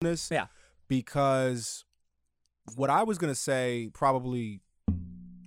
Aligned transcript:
this. 0.00 0.30
Yeah. 0.30 0.46
Because 0.88 1.84
what 2.76 2.90
I 2.90 3.02
was 3.02 3.18
gonna 3.18 3.34
say, 3.34 3.90
probably 3.92 4.60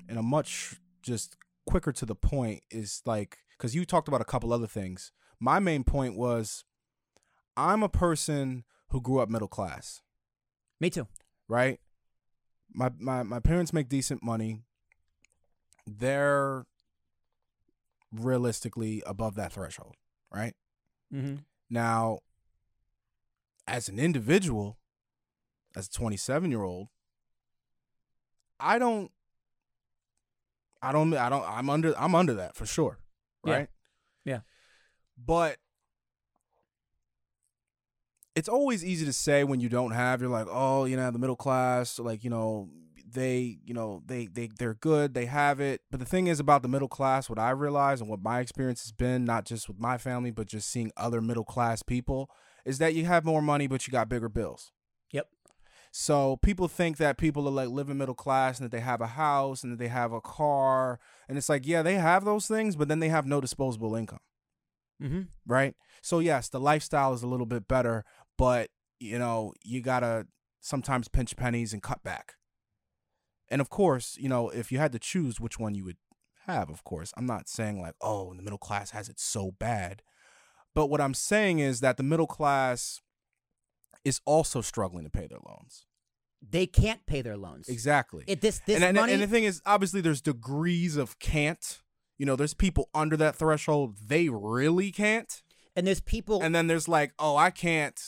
in 0.09 0.17
a 0.17 0.23
much 0.23 0.75
just 1.01 1.35
quicker 1.65 1.91
to 1.91 2.05
the 2.05 2.15
point, 2.15 2.61
is 2.69 3.01
like 3.05 3.37
because 3.57 3.75
you 3.75 3.85
talked 3.85 4.07
about 4.07 4.21
a 4.21 4.25
couple 4.25 4.51
other 4.53 4.67
things. 4.67 5.11
My 5.39 5.59
main 5.59 5.83
point 5.83 6.15
was, 6.15 6.63
I'm 7.57 7.81
a 7.83 7.89
person 7.89 8.63
who 8.89 9.01
grew 9.01 9.19
up 9.19 9.29
middle 9.29 9.47
class, 9.47 10.01
Me 10.79 10.89
too. 10.89 11.07
right? 11.47 11.79
My 12.73 12.91
my 12.99 13.23
my 13.23 13.39
parents 13.39 13.73
make 13.73 13.89
decent 13.89 14.21
money. 14.23 14.59
They're 15.87 16.65
realistically 18.11 19.01
above 19.05 19.35
that 19.35 19.53
threshold, 19.53 19.95
right? 20.31 20.53
Mm-hmm. 21.13 21.37
Now, 21.69 22.19
as 23.71 23.87
an 23.87 23.97
individual, 23.97 24.77
as 25.75 25.87
a 25.87 25.91
27 25.91 26.51
year 26.51 26.61
old, 26.61 26.89
I 28.59 28.77
don't, 28.77 29.09
I 30.81 30.91
don't, 30.91 31.13
I 31.13 31.29
don't, 31.29 31.45
I'm 31.47 31.69
under, 31.69 31.93
I'm 31.97 32.13
under 32.13 32.33
that 32.33 32.55
for 32.55 32.65
sure, 32.65 32.99
Yeah. 33.45 33.53
right? 33.53 33.67
Yeah. 34.25 34.39
But 35.17 35.57
it's 38.35 38.49
always 38.49 38.83
easy 38.83 39.05
to 39.05 39.13
say 39.13 39.43
when 39.43 39.61
you 39.61 39.69
don't 39.69 39.91
have. 39.91 40.21
You're 40.21 40.29
like, 40.29 40.47
oh, 40.49 40.85
you 40.85 40.97
know, 40.97 41.09
the 41.11 41.19
middle 41.19 41.35
class, 41.35 41.97
like 41.97 42.23
you 42.23 42.29
know, 42.29 42.69
they, 43.09 43.57
you 43.65 43.73
know, 43.73 44.01
they, 44.05 44.27
they, 44.27 44.49
they're 44.57 44.73
good, 44.73 45.13
they 45.13 45.25
have 45.25 45.59
it. 45.59 45.81
But 45.91 45.99
the 45.99 46.05
thing 46.05 46.27
is 46.27 46.39
about 46.39 46.61
the 46.61 46.69
middle 46.69 46.87
class, 46.87 47.29
what 47.29 47.39
I 47.39 47.51
realize 47.51 48.01
and 48.01 48.09
what 48.09 48.21
my 48.21 48.39
experience 48.39 48.83
has 48.83 48.91
been, 48.91 49.23
not 49.25 49.45
just 49.45 49.67
with 49.67 49.79
my 49.79 49.97
family, 49.97 50.31
but 50.31 50.47
just 50.47 50.69
seeing 50.69 50.91
other 50.97 51.21
middle 51.21 51.43
class 51.43 51.83
people, 51.83 52.29
is 52.65 52.77
that 52.77 52.93
you 52.93 53.05
have 53.05 53.25
more 53.25 53.41
money, 53.41 53.67
but 53.67 53.87
you 53.87 53.91
got 53.91 54.09
bigger 54.09 54.29
bills. 54.29 54.71
Yep. 55.11 55.27
So 55.91 56.37
people 56.37 56.67
think 56.67 56.97
that 56.97 57.17
people 57.17 57.47
are 57.47 57.51
like 57.51 57.69
living 57.69 57.97
middle 57.97 58.15
class 58.15 58.59
and 58.59 58.65
that 58.65 58.75
they 58.75 58.81
have 58.81 59.01
a 59.01 59.07
house 59.07 59.63
and 59.63 59.73
that 59.73 59.79
they 59.79 59.89
have 59.89 60.13
a 60.13 60.21
car. 60.21 60.99
And 61.27 61.37
it's 61.37 61.49
like, 61.49 61.67
yeah, 61.67 61.81
they 61.81 61.95
have 61.95 62.23
those 62.23 62.47
things, 62.47 62.75
but 62.75 62.87
then 62.87 62.99
they 62.99 63.09
have 63.09 63.25
no 63.25 63.41
disposable 63.41 63.95
income, 63.95 64.19
Mm-hmm. 65.01 65.21
right? 65.45 65.75
So, 66.01 66.19
yes, 66.19 66.47
the 66.49 66.59
lifestyle 66.59 67.13
is 67.13 67.23
a 67.23 67.27
little 67.27 67.45
bit 67.45 67.67
better, 67.67 68.05
but, 68.37 68.69
you 68.99 69.19
know, 69.19 69.53
you 69.63 69.81
got 69.81 70.01
to 70.01 70.27
sometimes 70.61 71.07
pinch 71.07 71.35
pennies 71.35 71.73
and 71.73 71.83
cut 71.83 72.03
back. 72.03 72.35
And 73.49 73.59
of 73.59 73.69
course, 73.69 74.15
you 74.17 74.29
know, 74.29 74.49
if 74.49 74.71
you 74.71 74.77
had 74.77 74.93
to 74.93 74.99
choose 74.99 75.39
which 75.41 75.59
one 75.59 75.75
you 75.75 75.83
would 75.83 75.97
have, 76.45 76.69
of 76.69 76.83
course, 76.83 77.11
I'm 77.17 77.25
not 77.25 77.49
saying 77.49 77.81
like, 77.81 77.95
oh, 77.99 78.33
the 78.33 78.41
middle 78.41 78.57
class 78.57 78.91
has 78.91 79.09
it 79.09 79.19
so 79.19 79.51
bad. 79.59 80.03
But 80.73 80.87
what 80.87 81.01
I'm 81.01 81.13
saying 81.13 81.59
is 81.59 81.79
that 81.81 81.97
the 81.97 82.03
middle 82.03 82.27
class 82.27 83.01
is 84.05 84.21
also 84.25 84.61
struggling 84.61 85.03
to 85.03 85.09
pay 85.09 85.27
their 85.27 85.39
loans. 85.45 85.85
They 86.41 86.65
can't 86.65 87.05
pay 87.05 87.21
their 87.21 87.37
loans. 87.37 87.69
Exactly. 87.69 88.23
It, 88.27 88.41
this 88.41 88.61
this 88.65 88.75
and, 88.77 88.83
and- 88.83 88.95
money. 88.95 89.13
and 89.13 89.21
the 89.21 89.27
thing 89.27 89.43
is, 89.43 89.61
obviously, 89.65 90.01
there's 90.01 90.21
degrees 90.21 90.97
of 90.97 91.19
can't. 91.19 91.79
You 92.17 92.25
know, 92.25 92.35
there's 92.35 92.53
people 92.53 92.89
under 92.93 93.17
that 93.17 93.35
threshold, 93.35 93.97
they 94.07 94.29
really 94.29 94.91
can't. 94.91 95.41
and 95.75 95.87
there's 95.87 96.01
people. 96.01 96.41
And 96.41 96.53
then 96.53 96.67
there's 96.67 96.87
like, 96.87 97.13
oh, 97.17 97.35
I 97.35 97.49
can't, 97.49 97.99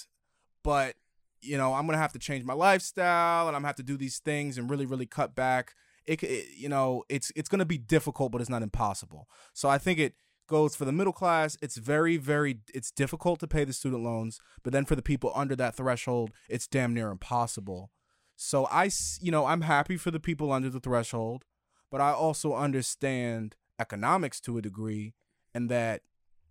but, 0.64 0.96
you 1.42 1.58
know, 1.58 1.74
I'm 1.74 1.86
going 1.88 1.96
to 1.98 2.02
have 2.02 2.14
to 2.14 2.20
change 2.20 2.44
my 2.46 2.54
lifestyle 2.54 3.48
and 3.48 3.56
I'm 3.56 3.62
going 3.62 3.64
to 3.64 3.68
have 3.68 3.76
to 3.78 3.84
do 3.84 3.98
these 3.98 4.20
things 4.20 4.58
and 4.58 4.70
really, 4.70 4.86
really 4.86 5.06
cut 5.08 5.36
back. 5.36 5.74
It, 6.06 6.22
it 6.22 6.48
you 6.56 6.70
know, 6.70 7.04
it's 7.10 7.32
it's 7.36 7.50
going 7.50 7.60
to 7.60 7.66
be 7.66 7.78
difficult, 7.78 8.32
but 8.32 8.42
it's 8.42 8.50
not 8.50 8.62
impossible. 8.62 9.28
So 9.54 9.70
I 9.70 9.78
think 9.78 10.00
it 10.00 10.14
goes 10.48 10.76
for 10.76 10.86
the 10.86 10.92
middle 10.92 11.14
class. 11.14 11.58
It's 11.62 11.78
very, 11.78 12.18
very, 12.18 12.60
it's 12.74 12.92
difficult 12.92 13.40
to 13.42 13.48
pay 13.48 13.64
the 13.64 13.74
student 13.74 14.04
loans, 14.04 14.40
but 14.64 14.74
then 14.74 14.86
for 14.86 14.96
the 14.96 15.02
people 15.02 15.32
under 15.36 15.56
that 15.56 15.76
threshold, 15.76 16.32
it's 16.50 16.68
damn 16.68 16.94
near 16.94 17.10
impossible. 17.10 17.92
So 18.36 18.66
i 18.66 18.90
you 19.22 19.32
know, 19.32 19.46
I'm 19.46 19.62
happy 19.62 19.98
for 19.98 20.12
the 20.12 20.20
people 20.20 20.52
under 20.52 20.70
the 20.70 20.80
threshold, 20.80 21.46
but 21.92 22.02
I 22.02 22.12
also 22.12 22.54
understand 22.54 23.56
economics 23.80 24.40
to 24.42 24.58
a 24.58 24.62
degree, 24.62 25.14
and 25.54 25.70
that 25.70 26.02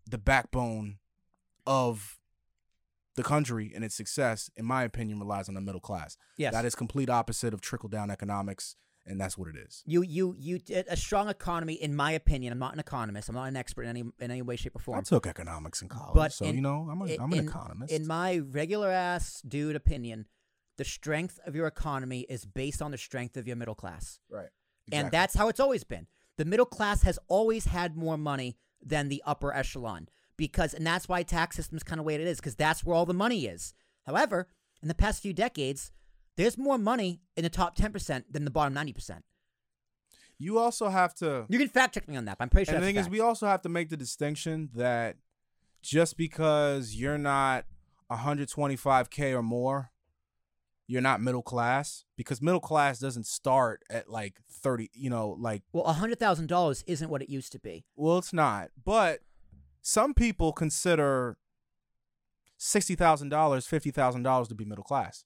the 0.09 0.19
backbone 0.19 0.99
of 1.67 2.19
the 3.15 3.23
country 3.23 3.73
and 3.75 3.85
its 3.85 3.95
success, 3.95 4.51
in 4.57 4.65
my 4.65 4.85
opinion, 4.85 5.19
relies 5.19 5.49
on 5.49 5.55
the 5.55 5.61
middle 5.61 5.81
class. 5.81 6.17
yes. 6.37 6.53
That 6.53 6.65
is 6.65 6.75
complete 6.75 7.11
opposite 7.11 7.53
of 7.53 7.61
trickle 7.61 7.89
down 7.89 8.11
economics, 8.11 8.77
and 9.07 9.21
that's 9.21 9.37
what 9.37 9.49
it 9.49 9.57
is. 9.57 9.83
You 9.87 10.03
you 10.03 10.35
you 10.39 10.61
a 10.89 10.97
strong 10.97 11.29
economy, 11.29 11.75
in 11.75 11.95
my 11.95 12.13
opinion. 12.13 12.53
I'm 12.53 12.59
not 12.59 12.73
an 12.75 12.81
economist. 12.81 13.29
I'm 13.29 13.35
not 13.35 13.49
an 13.49 13.57
expert 13.57 13.83
in 13.83 13.89
any 13.91 14.01
in 14.21 14.31
any 14.31 14.43
way, 14.43 14.57
shape, 14.57 14.77
or 14.77 14.79
form. 14.79 14.99
I 14.99 15.03
took 15.03 15.27
economics 15.27 15.83
in 15.83 15.89
college, 15.89 16.15
But 16.15 16.33
so 16.33 16.45
in- 16.45 16.57
you 16.57 16.61
know, 16.63 16.89
I'm, 16.91 17.01
a, 17.03 17.15
I'm 17.17 17.33
an 17.33 17.39
in- 17.41 17.49
economist. 17.49 17.93
In 17.93 18.07
my 18.07 18.39
regular 18.39 18.91
ass 18.91 19.43
dude 19.47 19.77
opinion, 19.77 20.27
the 20.79 20.85
strength 20.85 21.39
of 21.47 21.55
your 21.55 21.67
economy 21.67 22.21
is 22.29 22.45
based 22.45 22.81
on 22.81 22.91
the 22.93 22.99
strength 22.99 23.37
of 23.37 23.47
your 23.47 23.57
middle 23.57 23.75
class. 23.75 24.21
right, 24.31 24.49
And 24.91 25.11
that's 25.11 25.35
how 25.35 25.49
it's 25.49 25.61
always 25.61 25.85
been. 25.85 26.07
The 26.39 26.45
middle 26.47 26.67
class 26.67 27.03
has 27.03 27.19
always 27.29 27.67
had 27.67 27.97
more 27.97 28.17
money 28.17 28.57
than 28.85 29.09
the 29.09 29.23
upper 29.27 29.53
echelon 29.55 30.09
because 30.37 30.75
and 30.75 30.85
that's 30.87 31.09
why 31.09 31.23
tax 31.23 31.57
system's 31.57 31.83
kind 31.83 32.01
of 32.01 32.07
way 32.07 32.15
it 32.15 32.21
is 32.23 32.39
because 32.39 32.57
that's 32.57 32.83
where 32.85 32.97
all 32.97 33.07
the 33.07 33.15
money 33.15 33.47
is. 33.47 33.75
However, 34.07 34.49
in 34.83 34.89
the 34.89 34.95
past 34.95 35.23
few 35.23 35.33
decades, 35.33 35.93
there's 36.37 36.57
more 36.59 36.79
money 36.79 37.21
in 37.37 37.43
the 37.45 37.51
top 37.51 37.77
10% 37.77 38.25
than 38.31 38.45
the 38.45 38.51
bottom 38.51 38.75
90%. 38.75 39.21
you 40.39 40.59
also 40.59 40.89
have 40.89 41.15
to. 41.17 41.47
You 41.49 41.59
can 41.59 41.69
fact 41.69 41.95
check 41.95 42.09
me 42.09 42.17
on 42.17 42.25
that, 42.25 42.39
but 42.39 42.45
I'm 42.45 42.49
pretty 42.51 42.67
sure 42.67 42.75
and 42.75 42.83
the 42.83 42.87
thing 42.87 42.97
a 42.97 43.01
is, 43.01 43.09
we 43.09 43.21
also 43.21 43.47
have 43.47 43.63
to 43.63 43.69
make 43.69 43.89
the 43.91 43.97
distinction 43.97 44.71
that 44.75 45.17
just 45.83 46.17
because 46.17 46.95
you're 46.95 47.19
not 47.19 47.65
125k 48.11 49.35
or 49.35 49.43
more, 49.43 49.91
you're 50.87 51.01
not 51.03 51.21
middle 51.21 51.43
class. 51.43 52.05
Because 52.17 52.43
middle 52.43 52.61
class 52.61 52.99
doesn't 52.99 53.27
start 53.27 53.83
at 53.91 54.09
like 54.09 54.41
30. 54.51 54.91
You 54.95 55.11
know, 55.11 55.37
like 55.39 55.63
well, 55.73 55.85
$100,000 55.85 56.85
isn't 56.87 57.09
what 57.11 57.23
it 57.23 57.29
used 57.29 57.53
to 57.53 57.59
be. 57.59 57.85
well, 57.97 58.19
it's 58.19 58.33
not. 58.33 58.71
But 58.85 59.21
some 59.81 60.15
people 60.15 60.53
consider 60.53 61.37
sixty 62.59 62.95
thousand 62.95 63.29
dollars, 63.31 63.67
fifty 63.67 63.91
thousand 63.91 64.23
dollars 64.23 64.49
to 64.49 64.55
be 64.55 64.65
middle 64.65 64.85
class 64.85 65.25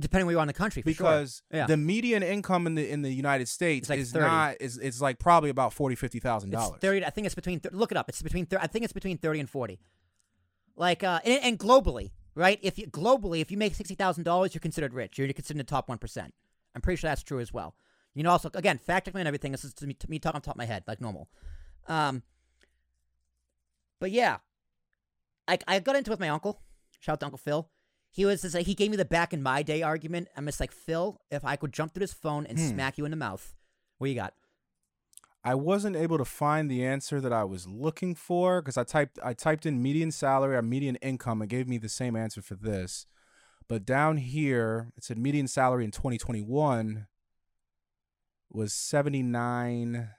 Depending 0.00 0.26
where 0.26 0.34
you 0.34 0.38
are 0.38 0.42
in 0.42 0.46
the 0.48 0.52
country, 0.52 0.80
for 0.82 0.90
sure. 0.92 0.94
because 1.06 1.42
Yeah. 1.52 1.66
the 1.66 1.76
median 1.76 2.22
income 2.22 2.66
in 2.68 2.76
the 2.76 2.88
in 2.88 3.02
the 3.02 3.10
United 3.12 3.48
States 3.48 3.88
like 3.88 3.98
is 3.98 4.12
30. 4.12 4.24
not 4.26 4.56
is 4.60 4.78
it's 4.78 5.00
like 5.00 5.18
probably 5.18 5.50
about 5.50 5.72
forty 5.72 5.96
fifty 5.96 6.20
thousand 6.20 6.50
dollars. 6.50 6.78
thirty. 6.80 7.04
I 7.04 7.10
think 7.10 7.26
it's 7.26 7.34
between. 7.34 7.58
Th- 7.60 7.74
look 7.74 7.90
it 7.90 7.96
up. 7.96 8.08
It's 8.08 8.22
between. 8.22 8.46
I 8.60 8.68
think 8.68 8.84
it's 8.84 8.92
between 8.92 9.18
thirty 9.18 9.40
and 9.40 9.50
forty. 9.50 9.80
Like, 10.76 11.02
uh, 11.02 11.18
and, 11.24 11.42
and 11.42 11.58
globally, 11.58 12.12
right? 12.36 12.60
If 12.62 12.78
you 12.78 12.86
globally, 12.86 13.40
if 13.40 13.50
you 13.50 13.56
make 13.56 13.74
sixty 13.74 13.96
thousand 13.96 14.22
dollars, 14.22 14.54
you're 14.54 14.60
considered 14.60 14.94
rich. 14.94 15.18
You're 15.18 15.26
considered 15.32 15.56
in 15.56 15.58
the 15.58 15.64
top 15.64 15.88
one 15.88 15.98
percent. 15.98 16.32
I'm 16.76 16.80
pretty 16.80 17.00
sure 17.00 17.10
that's 17.10 17.24
true 17.24 17.40
as 17.40 17.52
well. 17.52 17.74
You 18.14 18.22
know, 18.22 18.30
also 18.30 18.50
again, 18.54 18.78
fact 18.78 19.06
checking 19.06 19.18
and 19.20 19.26
everything. 19.26 19.50
This 19.50 19.64
is 19.64 19.74
to 19.74 19.86
me, 19.88 19.94
to 19.94 20.08
me 20.08 20.20
talking 20.20 20.36
on 20.36 20.42
top 20.42 20.54
of 20.54 20.58
my 20.58 20.64
head, 20.66 20.84
like 20.86 21.00
normal. 21.00 21.28
Um, 21.88 22.22
but 23.98 24.12
yeah, 24.12 24.36
I 25.48 25.58
I 25.66 25.80
got 25.80 25.96
into 25.96 26.10
it 26.10 26.12
with 26.12 26.20
my 26.20 26.28
uncle. 26.28 26.60
Shout 27.00 27.14
out 27.14 27.20
to 27.20 27.26
Uncle 27.26 27.38
Phil. 27.38 27.68
He 28.10 28.24
was 28.24 28.42
just 28.42 28.54
like, 28.54 28.66
he 28.66 28.74
gave 28.74 28.90
me 28.90 28.96
the 28.96 29.04
back 29.04 29.32
in 29.32 29.42
my 29.42 29.62
day 29.62 29.82
argument. 29.82 30.28
I'm 30.36 30.46
just 30.46 30.60
like 30.60 30.72
Phil, 30.72 31.20
if 31.30 31.44
I 31.44 31.56
could 31.56 31.72
jump 31.72 31.92
through 31.94 32.00
this 32.00 32.14
phone 32.14 32.46
and 32.46 32.58
Hmm. 32.58 32.68
smack 32.68 32.98
you 32.98 33.04
in 33.04 33.10
the 33.10 33.16
mouth, 33.16 33.54
what 33.98 34.08
you 34.10 34.16
got? 34.16 34.34
I 35.44 35.54
wasn't 35.54 35.96
able 35.96 36.18
to 36.18 36.24
find 36.24 36.70
the 36.70 36.84
answer 36.84 37.20
that 37.20 37.32
I 37.32 37.44
was 37.44 37.66
looking 37.66 38.14
for 38.14 38.60
because 38.60 38.76
I 38.76 38.84
typed 38.84 39.18
I 39.22 39.34
typed 39.34 39.66
in 39.66 39.80
median 39.82 40.10
salary 40.10 40.56
or 40.56 40.62
median 40.62 40.96
income 40.96 41.40
and 41.40 41.48
gave 41.48 41.68
me 41.68 41.78
the 41.78 41.88
same 41.88 42.16
answer 42.16 42.42
for 42.42 42.54
this. 42.54 43.06
But 43.68 43.86
down 43.86 44.16
here 44.16 44.92
it 44.96 45.04
said 45.04 45.16
median 45.16 45.46
salary 45.46 45.84
in 45.84 45.90
2021 45.92 47.06
was 48.50 48.72
79 48.72 50.10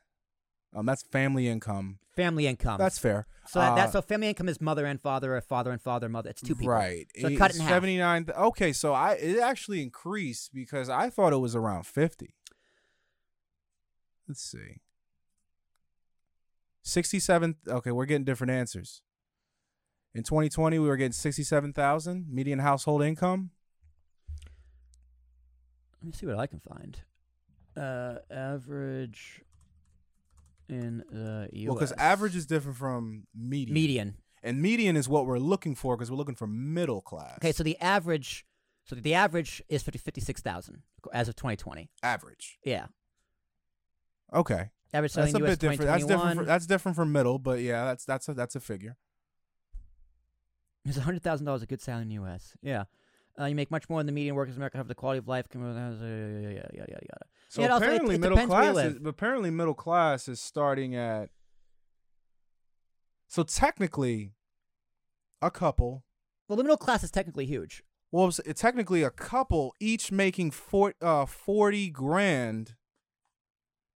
um 0.74 0.85
that's 0.85 1.03
family 1.03 1.47
income. 1.47 2.00
Family 2.16 2.47
income. 2.47 2.78
That's 2.78 3.00
fair. 3.00 3.28
So 3.47 3.59
that, 3.59 3.72
Uh, 3.72 3.75
that's 3.75 3.91
so 3.94 4.02
family 4.02 4.28
income 4.30 4.50
is 4.50 4.59
mother 4.62 4.85
and 4.85 5.02
father, 5.02 5.35
or 5.35 5.41
father 5.41 5.72
and 5.72 5.81
father, 5.81 6.09
mother. 6.09 6.30
It's 6.30 6.41
two 6.41 6.56
people. 6.56 6.74
Right. 6.74 7.07
So 7.19 7.35
cut 7.38 7.52
it 7.52 7.56
in 7.56 7.62
half. 7.62 7.69
79 7.69 8.25
th- 8.25 8.38
Okay, 8.38 8.74
so 8.74 8.94
I 8.94 9.13
it 9.13 9.40
actually 9.40 9.81
increased 9.81 10.54
because 10.54 10.89
I 10.89 11.10
thought 11.10 11.33
it 11.33 11.38
was 11.38 11.56
around 11.56 11.86
50. 11.86 12.36
Let's 14.27 14.42
see. 14.44 14.81
67 16.83 17.56
Okay, 17.68 17.92
we're 17.92 18.06
getting 18.06 18.25
different 18.25 18.51
answers. 18.51 19.01
In 20.13 20.24
2020 20.24 20.80
we 20.80 20.88
were 20.88 20.98
getting 20.98 21.12
67,000 21.13 22.27
median 22.30 22.60
household 22.60 23.01
income. 23.04 23.51
Let 26.01 26.06
me 26.07 26.12
see 26.13 26.25
what 26.25 26.38
I 26.38 26.48
can 26.48 26.60
find. 26.60 27.01
Uh, 27.75 28.19
average 28.31 29.42
in 30.69 31.04
the 31.12 31.50
U.S. 31.51 31.68
Well, 31.69 31.77
cuz 31.77 31.92
average 31.94 32.36
is 32.36 32.45
different 32.45 32.77
from 32.77 33.27
median. 33.36 33.74
median. 33.74 34.16
And 34.42 34.62
median 34.62 34.95
is 34.95 35.10
what 35.10 35.25
we're 35.25 35.39
looking 35.39 35.75
for 35.75 35.98
cuz 35.98 36.10
we're 36.10 36.18
looking 36.18 36.36
for 36.36 36.48
middle 36.48 37.01
class. 37.01 37.38
Okay, 37.39 37.51
so 37.51 37.63
the 37.63 37.77
average, 37.80 38.45
so 38.86 38.95
the 38.95 39.13
average 39.13 39.62
is 39.69 39.83
50, 39.83 39.98
56,000 40.00 40.83
as 41.13 41.27
of 41.27 41.36
2020. 41.36 41.89
average. 42.04 42.57
Yeah, 42.63 42.88
Okay. 44.33 44.69
average 44.94 45.12
selling 45.12 45.31
That's 45.33 45.42
a 45.42 45.45
U.S. 45.45 45.51
bit 45.51 45.60
different. 45.60 45.81
That's 45.81 46.04
different. 46.04 46.21
2021 46.21 46.36
From, 46.38 46.45
that's 46.45 46.66
different 46.66 46.95
from 46.95 47.12
middle, 47.12 47.39
but 47.39 47.60
yeah, 47.62 47.86
that's 47.86 48.06
that's 48.06 48.30
a 48.30 48.33
that's 48.33 48.56
a 48.56 48.60
figure. 48.60 48.95
is 50.86 50.98
hundred 50.98 51.21
thousand 51.24 51.45
dollars 51.45 51.62
a 51.62 51.66
good 51.68 51.81
salary 51.81 52.04
in 52.04 52.07
the 52.10 52.16
U.S. 52.16 52.56
Yeah. 52.62 52.86
Uh, 53.40 53.46
you 53.46 53.56
make 53.56 53.72
much 53.72 53.90
more 53.90 54.00
than 54.00 54.06
the 54.06 54.12
median 54.12 54.36
workers 54.36 54.56
in 54.56 54.60
America 54.62 54.78
have 54.78 54.88
the 54.88 54.96
quality 54.96 55.18
of 55.20 55.28
life. 55.28 55.46
Yada 55.54 55.66
yada 55.66 56.70
yada 56.74 56.88
yada. 56.92 57.26
So 57.50 57.62
Yeah, 57.62 57.68
it 57.68 57.72
also- 57.72 57.84
it- 57.84 57.88
apparently 57.88 58.16
it 58.16 58.22
middle 58.22 58.36
depends 58.38 58.52
where 58.54 58.64
you 58.66 58.72
class 58.74 58.86
is 58.86 59.06
apparently 59.06 59.52
middle 59.52 59.74
class 59.74 60.28
is 60.28 60.40
starting 60.42 60.96
at 60.96 61.30
So 63.28 63.44
technically 63.44 64.34
a 65.42 65.52
couple 65.52 66.04
Well, 66.48 66.58
the 66.58 66.64
middle 66.64 66.78
class 66.78 67.04
is 67.04 67.12
technically 67.12 67.46
huge. 67.46 67.84
well 68.12 68.28
it's 68.46 68.62
technically 68.62 69.04
a 69.04 69.10
couple 69.12 69.74
each 69.80 70.12
making 70.12 70.52
four, 70.52 70.94
uh 71.02 71.26
40 71.26 71.90
grand 71.92 72.76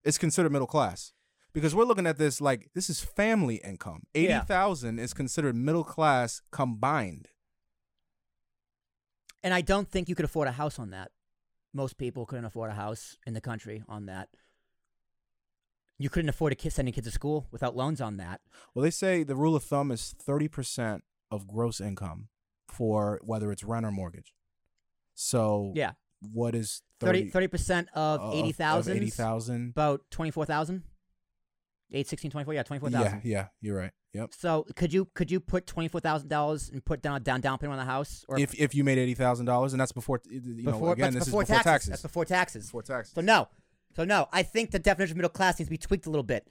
is 0.04 0.18
considered 0.18 0.52
middle 0.52 0.68
class. 0.68 1.14
Because 1.54 1.76
we're 1.76 1.84
looking 1.86 2.08
at 2.08 2.18
this 2.18 2.42
like 2.42 2.70
this 2.74 2.90
is 2.90 3.02
family 3.02 3.56
income. 3.58 4.04
Yeah. 4.14 4.38
80,000 4.40 5.00
is 5.00 5.14
considered 5.14 5.56
middle 5.56 5.84
class 5.84 6.42
combined. 6.52 7.30
And 9.44 9.54
I 9.54 9.62
don't 9.62 9.90
think 9.90 10.07
you 10.10 10.16
could 10.16 10.25
afford 10.25 10.48
a 10.48 10.51
house 10.54 10.80
on 10.80 10.92
that. 10.92 11.12
Most 11.74 11.98
people 11.98 12.25
couldn't 12.25 12.45
afford 12.45 12.69
a 12.72 12.75
house 12.75 13.18
in 13.25 13.34
the 13.34 13.42
country 13.42 13.84
on 13.90 14.06
that. 14.06 14.30
You 15.98 16.10
couldn't 16.10 16.30
afford 16.30 16.57
to 16.57 16.72
sending 16.72 16.94
kids 16.94 17.07
to 17.07 17.12
school 17.12 17.48
without 17.51 17.75
loans 17.75 18.01
on 18.01 18.18
that. 18.18 18.42
Well, 18.74 18.84
they 18.84 18.92
say 18.92 19.24
the 19.24 19.36
rule 19.36 19.56
of 19.56 19.63
thumb 19.63 19.92
is 19.92 20.16
30% 20.28 21.01
of 21.31 21.48
gross 21.48 21.80
income 21.81 22.30
for 22.68 23.19
whether 23.24 23.51
it's 23.51 23.63
rent 23.63 23.86
or 23.86 23.92
mortgage. 23.92 24.34
So 25.13 25.72
Yeah, 25.75 25.92
what 26.31 26.56
is 26.56 26.81
30 27.00 27.30
30 27.30 27.48
percent 27.48 27.88
of 27.94 28.19
of- 28.22 28.34
eighty 28.34 28.50
of 28.51 28.56
thousand. 28.56 28.98
80,000? 28.98 29.69
About 29.69 30.01
twenty 30.10 30.31
four 30.31 30.46
thousand. 30.46 30.84
8, 31.94 32.07
16, 32.07 32.31
24, 32.31 32.54
yeah, 32.54 32.63
24,000. 32.63 33.12
Yeah, 33.12 33.19
yeah, 33.24 33.48
you're 33.62 33.78
right. 33.78 33.92
Yep. 34.13 34.34
So 34.38 34.66
could 34.75 34.94
you 34.94 35.06
could 35.16 35.31
you 35.31 35.40
put 35.40 35.66
twenty 35.66 35.88
four 35.88 36.00
thousand 36.00 36.30
dollars 36.30 36.69
and 36.69 36.86
put 36.86 37.01
down 37.01 37.24
down 37.24 37.42
down 37.42 37.57
payment 37.57 37.80
on 37.80 37.86
the 37.86 37.92
house 37.92 38.24
or 38.28 38.40
If 38.40 38.54
if 38.54 38.75
you 38.75 38.84
made 38.84 39.00
$80,000 39.18 39.72
and 39.72 39.81
that's 39.81 39.92
before 39.92 40.22
you 40.30 40.40
know 40.63 40.74
before 40.74 40.94
again 40.94 41.13
this 41.13 41.25
before 41.25 41.42
is 41.42 41.50
before 41.50 41.63
taxes. 41.63 41.90
That's 41.90 42.01
before 42.04 42.25
taxes. 42.25 42.66
Before 42.68 42.84
taxes. 42.84 43.16
So 43.16 43.22
no, 43.22 43.48
so 43.95 44.04
no. 44.04 44.28
I 44.31 44.44
think 44.44 44.69
the 44.69 44.78
definition 44.78 45.13
of 45.13 45.18
middle 45.18 45.30
class 45.31 45.57
needs 45.57 45.68
to 45.68 45.72
be 45.72 45.80
tweaked 45.80 46.06
a 46.06 46.12
little 46.12 46.24
bit 46.24 46.48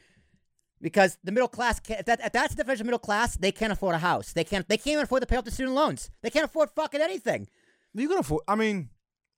because 0.81 1.17
the 1.23 1.31
middle 1.31 1.49
class, 1.49 1.79
can, 1.79 2.01
if, 2.01 2.07
that, 2.07 2.21
if 2.21 2.33
that's 2.33 2.55
the 2.55 2.57
definition 2.57 2.83
of 2.83 2.87
middle 2.87 2.99
class, 2.99 3.37
they 3.37 3.53
can't 3.53 3.73
afford 3.73 3.95
a 3.95 3.99
house. 3.99 4.33
They 4.33 4.43
can't. 4.45 4.69
They 4.69 4.77
can't 4.77 4.95
even 4.95 5.05
afford 5.05 5.23
to 5.23 5.27
pay 5.27 5.37
off 5.37 5.45
the 5.45 5.53
student 5.53 5.77
loans. 5.77 6.11
They 6.23 6.31
can't 6.31 6.45
afford 6.45 6.71
fucking 6.71 7.01
anything. 7.01 7.49
You 7.95 8.09
can 8.09 8.19
afford 8.19 8.43
I 8.49 8.57
mean, 8.57 8.91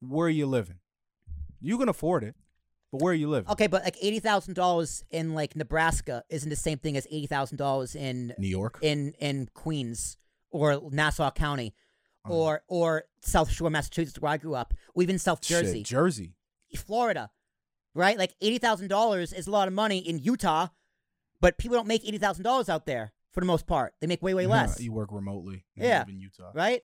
where 0.00 0.26
are 0.26 0.30
you 0.30 0.46
living? 0.46 0.78
You 1.60 1.76
can 1.76 1.88
afford 1.88 2.24
it. 2.24 2.34
But 2.92 3.02
where 3.02 3.12
you 3.14 3.28
live? 3.28 3.48
Okay, 3.48 3.66
but 3.66 3.84
like 3.84 3.96
eighty 4.00 4.20
thousand 4.20 4.54
dollars 4.54 5.04
in 5.10 5.34
like 5.34 5.56
Nebraska 5.56 6.22
isn't 6.30 6.48
the 6.48 6.56
same 6.56 6.78
thing 6.78 6.96
as 6.96 7.06
eighty 7.10 7.26
thousand 7.26 7.58
dollars 7.58 7.94
in 7.96 8.32
New 8.38 8.48
York. 8.48 8.78
in 8.82 9.12
in 9.18 9.48
Queens 9.54 10.16
or 10.50 10.80
Nassau 10.92 11.30
County 11.32 11.74
Uh-huh. 12.24 12.34
or 12.34 12.62
or 12.68 13.04
South 13.22 13.50
Shore, 13.50 13.70
Massachusetts, 13.70 14.18
where 14.20 14.32
I 14.32 14.36
grew 14.36 14.54
up, 14.54 14.72
or 14.94 15.02
even 15.02 15.18
South 15.18 15.44
Shit, 15.44 15.64
Jersey, 15.64 15.82
Jersey. 15.82 16.34
Florida, 16.76 17.30
right? 17.94 18.18
Like 18.18 18.34
eighty 18.40 18.58
thousand 18.58 18.88
dollars 18.88 19.32
is 19.32 19.46
a 19.46 19.50
lot 19.50 19.66
of 19.68 19.74
money 19.74 19.98
in 19.98 20.18
Utah, 20.18 20.68
but 21.40 21.58
people 21.58 21.76
don't 21.76 21.88
make 21.88 22.04
eighty 22.06 22.18
thousand 22.18 22.44
dollars 22.44 22.68
out 22.68 22.86
there 22.86 23.12
for 23.32 23.40
the 23.40 23.46
most 23.46 23.66
part. 23.66 23.94
They 24.00 24.06
make 24.06 24.22
way 24.22 24.34
way 24.34 24.46
less, 24.56 24.80
you 24.80 24.92
work 24.92 25.10
remotely. 25.12 25.64
Yeah. 25.74 26.04
in 26.08 26.20
Utah. 26.20 26.52
right? 26.54 26.74